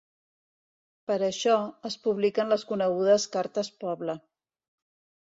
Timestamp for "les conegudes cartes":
2.57-3.73